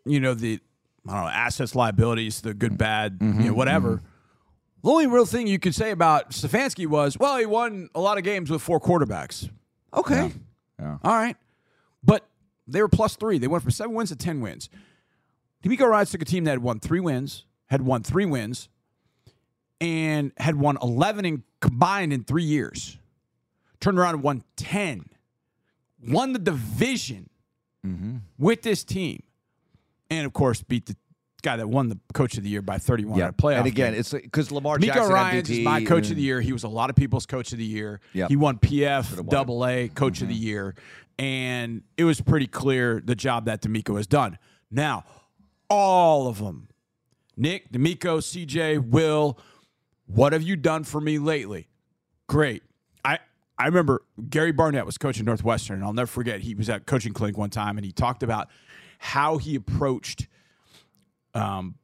you 0.04 0.18
know 0.18 0.34
the 0.34 0.58
I 1.06 1.12
don't 1.14 1.22
know 1.22 1.28
assets, 1.30 1.76
liabilities, 1.76 2.40
the 2.40 2.52
good, 2.52 2.76
bad, 2.76 3.20
Mm-hmm, 3.20 3.40
you 3.42 3.46
know, 3.50 3.54
whatever. 3.54 4.02
The 4.82 4.90
only 4.90 5.06
real 5.06 5.24
thing 5.24 5.46
you 5.46 5.60
could 5.60 5.74
say 5.76 5.92
about 5.92 6.32
Stefanski 6.32 6.88
was, 6.88 7.16
well, 7.16 7.38
he 7.38 7.46
won 7.46 7.90
a 7.94 8.00
lot 8.00 8.18
of 8.18 8.24
games 8.24 8.50
with 8.50 8.60
four 8.60 8.80
quarterbacks. 8.80 9.48
Okay, 9.94 10.32
Yeah. 10.80 10.98
all 11.04 11.12
right, 11.12 11.36
but 12.02 12.26
they 12.66 12.82
were 12.82 12.88
plus 12.88 13.14
three. 13.14 13.38
They 13.38 13.46
went 13.46 13.62
from 13.62 13.70
seven 13.70 13.94
wins 13.94 14.08
to 14.10 14.16
ten 14.16 14.40
wins. 14.40 14.68
DeMeco 15.64 15.88
Ryans 15.88 16.10
took 16.10 16.22
a 16.22 16.24
team 16.24 16.44
that 16.44 16.52
had 16.52 16.60
won 16.60 16.80
three 16.80 17.00
wins, 17.00 17.44
had 17.66 17.82
won 17.82 18.02
three 18.02 18.24
wins, 18.24 18.68
and 19.80 20.32
had 20.38 20.56
won 20.56 20.78
eleven 20.82 21.24
in 21.24 21.42
combined 21.60 22.12
in 22.12 22.24
three 22.24 22.44
years. 22.44 22.98
Turned 23.80 23.98
around 23.98 24.14
and 24.14 24.22
won 24.22 24.42
ten. 24.56 25.06
Won 26.06 26.32
the 26.32 26.38
division 26.38 27.28
mm-hmm. 27.86 28.16
with 28.38 28.62
this 28.62 28.84
team, 28.84 29.22
and 30.10 30.26
of 30.26 30.32
course 30.32 30.62
beat 30.62 30.86
the 30.86 30.96
guy 31.42 31.56
that 31.56 31.68
won 31.68 31.88
the 31.88 31.98
Coach 32.14 32.36
of 32.36 32.42
the 32.42 32.48
Year 32.48 32.62
by 32.62 32.78
thirty-one. 32.78 33.18
Yeah. 33.18 33.26
at 33.26 33.30
a 33.30 33.32
playoff. 33.34 33.58
and 33.58 33.66
again, 33.66 33.92
game. 33.92 34.00
it's 34.00 34.12
because 34.12 34.50
Lamar 34.50 34.78
Miko 34.78 35.08
Jackson 35.08 35.54
is 35.54 35.60
my 35.60 35.84
coach 35.84 36.10
of 36.10 36.16
the 36.16 36.22
year. 36.22 36.40
He 36.40 36.52
was 36.52 36.64
a 36.64 36.68
lot 36.68 36.88
of 36.90 36.96
people's 36.96 37.26
coach 37.26 37.52
of 37.52 37.58
the 37.58 37.64
year. 37.64 38.00
Yep. 38.14 38.30
He 38.30 38.36
won 38.36 38.58
PF, 38.58 39.28
double 39.28 39.66
A, 39.66 39.88
coach 39.88 40.22
of 40.22 40.28
the 40.28 40.34
mm-hmm. 40.34 40.42
year. 40.42 40.74
And 41.18 41.82
it 41.98 42.04
was 42.04 42.18
pretty 42.22 42.46
clear 42.46 43.02
the 43.04 43.14
job 43.14 43.44
that 43.44 43.60
DeMeco 43.60 43.98
has 43.98 44.06
done. 44.06 44.38
Now, 44.70 45.04
all 45.70 46.26
of 46.26 46.38
them, 46.38 46.68
Nick, 47.36 47.72
DeMeco, 47.72 48.18
CJ, 48.18 48.88
Will, 48.88 49.38
what 50.06 50.32
have 50.32 50.42
you 50.42 50.56
done 50.56 50.84
for 50.84 51.00
me 51.00 51.18
lately? 51.18 51.68
Great. 52.26 52.62
I 53.04 53.20
I 53.58 53.66
remember 53.66 54.02
Gary 54.28 54.52
Barnett 54.52 54.84
was 54.84 54.98
coaching 54.98 55.24
Northwestern, 55.24 55.76
and 55.76 55.84
I'll 55.84 55.92
never 55.92 56.06
forget. 56.06 56.40
He 56.40 56.54
was 56.54 56.68
at 56.68 56.86
coaching 56.86 57.12
clinic 57.12 57.38
one 57.38 57.50
time, 57.50 57.78
and 57.78 57.84
he 57.84 57.92
talked 57.92 58.22
about 58.22 58.48
how 58.98 59.38
he 59.38 59.54
approached. 59.54 60.26
Um, 61.34 61.76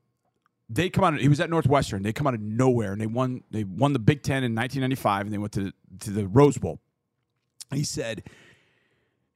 they 0.69 0.91
come 0.91 1.05
out. 1.05 1.21
He 1.21 1.29
was 1.29 1.41
at 1.41 1.49
Northwestern. 1.49 2.03
They 2.03 2.13
come 2.13 2.27
out 2.27 2.35
of 2.35 2.41
nowhere, 2.41 2.93
and 2.93 3.01
they 3.01 3.07
won. 3.07 3.43
They 3.51 3.65
won 3.65 3.93
the 3.93 3.99
Big 3.99 4.23
Ten 4.23 4.43
in 4.43 4.55
1995, 4.55 5.27
and 5.27 5.33
they 5.33 5.39
went 5.39 5.53
to 5.53 5.65
the, 5.65 5.73
to 6.01 6.11
the 6.11 6.27
Rose 6.27 6.59
Bowl. 6.59 6.81
He 7.73 7.85
said, 7.85 8.25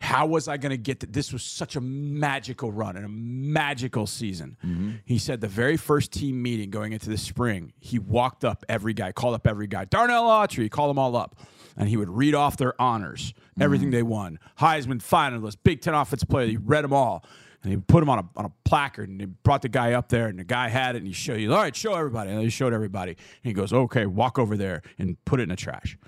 "How 0.00 0.26
was 0.26 0.48
I 0.48 0.56
going 0.56 0.70
to 0.70 0.76
get 0.76 1.00
that? 1.00 1.12
this? 1.12 1.32
Was 1.32 1.42
such 1.42 1.76
a 1.76 1.80
magical 1.80 2.72
run 2.72 2.96
and 2.96 3.04
a 3.04 3.08
magical 3.08 4.06
season." 4.06 4.56
Mm-hmm. 4.64 4.90
He 5.04 5.18
said 5.18 5.40
the 5.40 5.48
very 5.48 5.76
first 5.76 6.12
team 6.12 6.42
meeting 6.42 6.70
going 6.70 6.92
into 6.92 7.08
the 7.10 7.18
spring, 7.18 7.72
he 7.78 7.98
walked 7.98 8.44
up 8.44 8.64
every 8.68 8.94
guy, 8.94 9.12
called 9.12 9.34
up 9.34 9.46
every 9.46 9.66
guy. 9.66 9.84
Darnell 9.84 10.24
Autry, 10.24 10.70
called 10.70 10.90
them 10.90 10.98
all 10.98 11.16
up, 11.16 11.36
and 11.76 11.88
he 11.88 11.96
would 11.96 12.10
read 12.10 12.34
off 12.34 12.56
their 12.56 12.80
honors, 12.80 13.34
everything 13.60 13.88
Mm-hmm. 13.88 13.96
they 13.96 14.02
won, 14.02 14.38
Heisman 14.58 15.00
finalist, 15.02 15.56
Big 15.64 15.80
Ten 15.80 15.94
offensive 15.94 16.28
player. 16.28 16.46
He 16.46 16.56
read 16.56 16.84
them 16.84 16.92
all. 16.92 17.24
And 17.62 17.70
he 17.70 17.76
put 17.78 18.00
them 18.00 18.08
on 18.08 18.20
a, 18.20 18.24
on 18.38 18.46
a 18.46 18.52
placard 18.64 19.10
and 19.10 19.20
he 19.20 19.26
brought 19.26 19.60
the 19.60 19.68
guy 19.68 19.92
up 19.92 20.08
there 20.08 20.28
and 20.28 20.38
the 20.38 20.44
guy 20.44 20.70
had 20.70 20.94
it 20.94 21.00
and 21.00 21.06
he 21.06 21.12
showed 21.12 21.38
you, 21.38 21.52
all 21.52 21.60
right, 21.60 21.76
show 21.76 21.92
everybody. 21.92 22.30
And 22.30 22.40
he 22.40 22.48
showed 22.48 22.72
everybody. 22.72 23.10
And 23.10 23.18
he 23.42 23.52
goes, 23.52 23.70
okay, 23.70 24.06
walk 24.06 24.38
over 24.38 24.56
there 24.56 24.80
and 24.98 25.22
put 25.26 25.40
it 25.40 25.42
in 25.42 25.48
the 25.50 25.56
trash. 25.56 25.98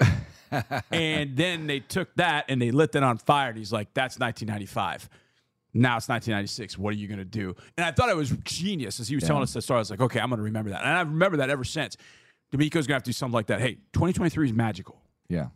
and 0.90 1.36
then 1.36 1.66
they 1.66 1.80
took 1.80 2.14
that 2.16 2.44
and 2.48 2.60
they 2.60 2.70
lit 2.70 2.94
it 2.94 3.02
on 3.02 3.18
fire. 3.18 3.50
And 3.50 3.58
he's 3.58 3.72
like, 3.72 3.92
that's 3.94 4.18
1995. 4.18 5.08
Now 5.74 5.96
it's 5.96 6.08
1996. 6.08 6.76
What 6.76 6.90
are 6.90 6.96
you 6.96 7.08
going 7.08 7.18
to 7.18 7.24
do? 7.24 7.54
And 7.76 7.84
I 7.84 7.92
thought 7.92 8.10
it 8.10 8.16
was 8.16 8.30
genius 8.44 9.00
as 9.00 9.08
he 9.08 9.14
was 9.14 9.24
telling 9.24 9.42
us 9.42 9.54
the 9.54 9.62
story. 9.62 9.78
I 9.78 9.80
was 9.80 9.90
like, 9.90 10.00
okay, 10.02 10.20
I'm 10.20 10.28
going 10.28 10.38
to 10.38 10.44
remember 10.44 10.70
that. 10.70 10.82
And 10.84 10.90
I 10.90 11.00
remember 11.00 11.38
that 11.38 11.50
ever 11.50 11.64
since. 11.64 11.96
DeMeco's 12.52 12.72
going 12.72 12.88
to 12.88 12.92
have 12.94 13.02
to 13.04 13.08
do 13.08 13.14
something 13.14 13.32
like 13.32 13.46
that. 13.46 13.60
Hey, 13.60 13.74
2023 13.94 14.48
is 14.48 14.52
magical, 14.52 15.00
Yeah. 15.28 15.46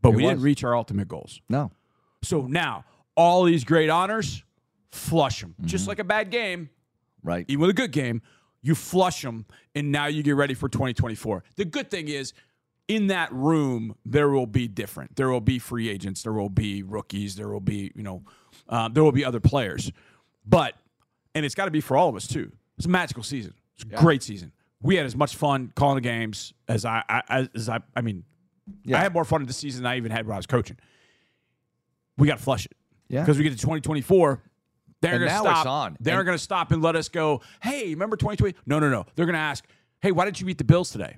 but 0.00 0.10
It 0.10 0.16
we 0.16 0.22
didn't 0.22 0.42
reach 0.42 0.62
our 0.62 0.76
ultimate 0.76 1.08
goals. 1.08 1.40
No. 1.48 1.72
So 2.22 2.42
now 2.42 2.84
all 3.16 3.42
these 3.42 3.64
great 3.64 3.90
honors, 3.90 4.44
flush 4.92 5.40
them. 5.40 5.56
Just 5.64 5.82
mm-hmm. 5.82 5.88
like 5.88 5.98
a 5.98 6.04
bad 6.04 6.30
game, 6.30 6.70
Right. 7.24 7.44
even 7.48 7.62
with 7.62 7.70
a 7.70 7.74
good 7.74 7.90
game, 7.90 8.22
you 8.62 8.76
flush 8.76 9.22
them, 9.22 9.46
and 9.74 9.90
now 9.90 10.06
you 10.06 10.22
get 10.22 10.36
ready 10.36 10.54
for 10.54 10.68
2024. 10.68 11.42
The 11.56 11.64
good 11.64 11.90
thing 11.90 12.08
is, 12.08 12.32
in 12.88 13.08
that 13.08 13.32
room, 13.32 13.96
there 14.04 14.28
will 14.28 14.46
be 14.46 14.68
different. 14.68 15.16
There 15.16 15.28
will 15.28 15.40
be 15.40 15.58
free 15.58 15.88
agents. 15.88 16.22
There 16.22 16.32
will 16.32 16.48
be 16.48 16.82
rookies. 16.82 17.34
There 17.36 17.48
will 17.48 17.60
be, 17.60 17.90
you 17.94 18.02
know, 18.02 18.22
um, 18.68 18.92
there 18.92 19.02
will 19.02 19.12
be 19.12 19.24
other 19.24 19.40
players. 19.40 19.90
But, 20.46 20.74
and 21.34 21.44
it's 21.44 21.54
got 21.54 21.64
to 21.64 21.70
be 21.70 21.80
for 21.80 21.96
all 21.96 22.08
of 22.08 22.14
us 22.14 22.26
too. 22.28 22.52
It's 22.76 22.86
a 22.86 22.90
magical 22.90 23.22
season. 23.22 23.54
It's 23.74 23.84
a 23.84 23.96
great 23.96 24.22
season. 24.22 24.52
We 24.82 24.96
had 24.96 25.06
as 25.06 25.16
much 25.16 25.34
fun 25.36 25.72
calling 25.74 25.96
the 25.96 26.00
games 26.02 26.52
as 26.68 26.84
I, 26.84 27.02
I 27.08 27.48
as 27.54 27.68
I. 27.68 27.80
I 27.96 28.02
mean, 28.02 28.24
Yeah. 28.84 28.98
I 28.98 29.00
had 29.00 29.12
more 29.12 29.24
fun 29.24 29.40
in 29.40 29.46
the 29.46 29.52
season 29.52 29.82
than 29.82 29.90
I 29.92 29.96
even 29.96 30.12
had 30.12 30.26
when 30.26 30.34
I 30.34 30.38
was 30.38 30.46
coaching. 30.46 30.76
We 32.18 32.28
got 32.28 32.38
to 32.38 32.42
flush 32.44 32.66
it. 32.66 32.72
Yeah. 33.08 33.22
Because 33.22 33.36
we 33.38 33.44
get 33.44 33.50
to 33.50 33.56
2024, 33.58 34.42
they're 35.00 35.12
going 35.18 35.22
to 35.22 35.26
now 35.26 35.40
stop. 35.42 35.56
it's 35.58 35.66
on. 35.66 35.96
They're 36.00 36.24
going 36.24 36.36
to 36.38 36.42
stop 36.42 36.72
and 36.72 36.82
let 36.82 36.94
us 36.96 37.08
go. 37.08 37.40
Hey, 37.62 37.90
remember 37.90 38.16
2020? 38.16 38.54
No, 38.66 38.78
no, 38.78 38.88
no. 38.88 39.06
They're 39.14 39.26
going 39.26 39.34
to 39.34 39.38
ask, 39.40 39.64
Hey, 40.00 40.12
why 40.12 40.24
didn't 40.24 40.40
you 40.40 40.46
beat 40.46 40.58
the 40.58 40.64
Bills 40.64 40.90
today? 40.90 41.16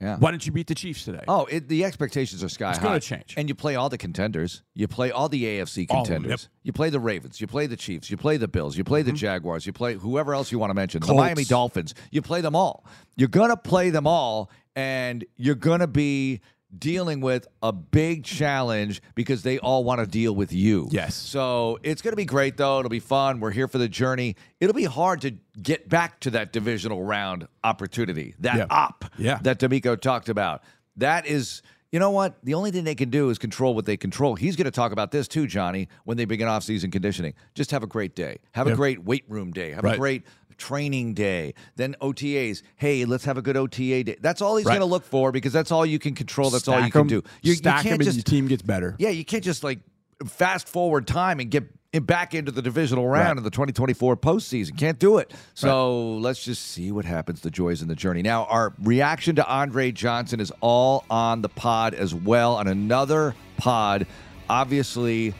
Yeah. 0.00 0.16
Why 0.18 0.32
didn't 0.32 0.44
you 0.44 0.52
beat 0.52 0.66
the 0.66 0.74
Chiefs 0.74 1.04
today? 1.04 1.22
Oh, 1.28 1.46
it, 1.46 1.68
the 1.68 1.84
expectations 1.84 2.42
are 2.44 2.48
sky 2.48 2.70
It's 2.70 2.78
high. 2.78 2.96
It's 2.96 3.08
gonna 3.08 3.18
change. 3.22 3.34
And 3.36 3.48
you 3.48 3.54
play 3.54 3.76
all 3.76 3.88
the 3.88 3.96
contenders. 3.96 4.62
You 4.74 4.88
play 4.88 5.10
all 5.10 5.28
the 5.28 5.44
AFC 5.44 5.86
All 5.88 6.02
of 6.02 6.08
them, 6.08 6.16
contenders. 6.16 6.42
yep. 6.42 6.50
You 6.64 6.72
play 6.72 6.90
the 6.90 7.00
Ravens. 7.00 7.40
You 7.40 7.46
play 7.46 7.66
the 7.66 7.76
Chiefs. 7.76 8.10
You 8.10 8.16
play 8.16 8.36
the 8.36 8.48
Bills. 8.48 8.76
You 8.76 8.84
play 8.84 9.02
the 9.02 9.12
Jaguars. 9.12 9.64
You 9.66 9.72
play 9.72 9.94
whoever 9.94 10.34
else 10.34 10.50
you 10.52 10.58
want 10.58 10.70
to 10.70 10.74
mention. 10.74 11.00
The 11.00 11.06
Mm-hmm. 11.06 11.16
Miami 11.16 11.44
Dolphins. 11.44 11.94
You 12.10 12.22
play 12.22 12.40
them 12.40 12.56
all. 12.56 12.84
You're 13.16 13.28
going 13.28 13.50
to 13.50 13.56
play 13.56 13.90
them 13.90 14.06
all, 14.06 14.50
and 14.74 15.24
you're 15.36 15.54
going 15.54 15.80
to 15.80 15.86
be 15.86 16.40
dealing 16.78 17.20
with 17.20 17.46
a 17.62 17.72
big 17.72 18.24
challenge 18.24 19.02
because 19.14 19.42
they 19.42 19.58
all 19.58 19.84
want 19.84 20.00
to 20.00 20.06
deal 20.06 20.34
with 20.34 20.52
you. 20.52 20.88
Yes. 20.90 21.14
So 21.14 21.78
it's 21.82 22.02
going 22.02 22.12
to 22.12 22.16
be 22.16 22.24
great, 22.24 22.56
though. 22.56 22.78
It'll 22.80 22.88
be 22.88 23.00
fun. 23.00 23.40
We're 23.40 23.50
here 23.50 23.68
for 23.68 23.78
the 23.78 23.88
journey. 23.88 24.36
It'll 24.60 24.74
be 24.74 24.84
hard 24.84 25.20
to 25.22 25.32
get 25.62 25.88
back 25.88 26.20
to 26.20 26.30
that 26.30 26.52
divisional 26.52 27.02
round 27.02 27.46
opportunity, 27.62 28.34
that 28.40 28.56
Yeah. 28.56 28.66
op 28.70 29.04
Yeah. 29.18 29.38
that 29.42 29.58
DeMeco 29.60 30.00
talked 30.00 30.28
about. 30.28 30.62
That 30.96 31.26
is, 31.26 31.62
you 31.92 31.98
know 31.98 32.10
what? 32.10 32.36
The 32.44 32.54
only 32.54 32.70
thing 32.70 32.84
they 32.84 32.94
can 32.94 33.10
do 33.10 33.30
is 33.30 33.38
control 33.38 33.74
what 33.74 33.84
they 33.84 33.96
control. 33.96 34.34
He's 34.34 34.56
going 34.56 34.64
to 34.66 34.70
talk 34.70 34.92
about 34.92 35.10
this 35.10 35.28
too, 35.28 35.46
Johnny, 35.46 35.88
when 36.04 36.16
they 36.16 36.24
begin 36.24 36.48
off-season 36.48 36.90
conditioning. 36.90 37.34
Just 37.54 37.70
have 37.70 37.82
a 37.82 37.86
great 37.86 38.14
day. 38.16 38.38
Have 38.52 38.66
a 38.66 38.74
great 38.74 39.04
weight 39.04 39.24
room 39.28 39.52
day. 39.52 39.72
Have 39.72 39.84
a 39.84 39.96
great 39.96 40.22
training 40.56 41.14
day. 41.14 41.54
Then 41.76 41.96
OTAs. 42.00 42.62
Hey, 42.76 43.04
let's 43.04 43.24
have 43.24 43.36
a 43.38 43.42
good 43.42 43.56
OTA 43.56 44.04
day. 44.04 44.16
That's 44.20 44.40
all 44.42 44.56
he's 44.56 44.66
Right. 44.66 44.72
going 44.72 44.80
to 44.86 44.92
look 44.92 45.04
for 45.04 45.32
because 45.32 45.52
that's 45.52 45.70
all 45.72 45.84
you 45.86 45.98
can 45.98 46.14
control. 46.14 46.50
That's 46.50 46.68
all 46.68 46.80
you 46.84 46.90
can 46.90 47.06
do. 47.06 47.16
You, 47.42 47.50
you 47.50 47.54
stack 47.54 47.78
'em 47.78 47.82
can't 47.82 47.94
and 47.94 48.02
just 48.04 48.16
your 48.16 48.22
team 48.24 48.48
gets 48.48 48.62
better. 48.62 48.94
yeah, 48.98 49.10
you 49.10 49.24
can't 49.24 49.44
just 49.44 49.62
like 49.64 49.80
fast 50.26 50.68
forward 50.68 51.06
time 51.06 51.40
and 51.40 51.50
get 51.50 51.64
back 52.06 52.34
into 52.34 52.50
the 52.50 52.60
divisional 52.62 53.06
round 53.06 53.28
Right. 53.28 53.36
of 53.38 53.44
the 53.44 53.50
2024 53.50 54.16
postseason. 54.16 54.76
Can't 54.76 54.98
do 54.98 55.18
it. 55.18 55.32
So 55.54 56.16
let's 56.16 56.42
just 56.44 56.62
see 56.72 56.90
what 56.90 57.04
happens. 57.04 57.40
The 57.42 57.50
joys 57.52 57.82
in 57.82 57.88
the 57.88 57.94
journey. 57.94 58.20
Now, 58.22 58.44
our 58.46 58.74
reaction 58.82 59.36
to 59.36 59.46
Andre 59.48 59.92
Johnson 59.92 60.40
is 60.40 60.50
all 60.60 61.04
on 61.08 61.42
the 61.42 61.48
pod 61.48 61.94
as 61.94 62.12
well, 62.14 62.56
on 62.56 62.66
another 62.66 63.34
pod. 63.58 64.06
Obviously, 64.48 65.34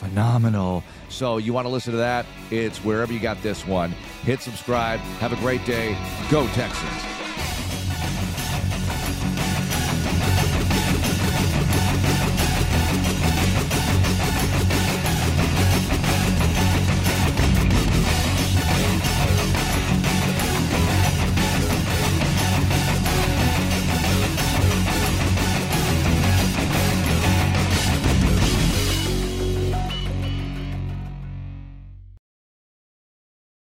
phenomenal. 0.00 0.82
So 1.10 1.36
you 1.36 1.52
want 1.52 1.66
to 1.66 1.68
listen 1.70 1.92
to 1.92 1.98
that? 1.98 2.24
It's 2.50 2.82
wherever 2.84 3.12
you 3.12 3.20
got 3.20 3.42
this 3.42 3.66
one. 3.66 3.90
Hit 4.22 4.40
subscribe. 4.40 4.98
Have 5.20 5.32
a 5.32 5.36
great 5.36 5.64
day. 5.66 5.96
Go 6.30 6.46
Texans. 6.48 7.19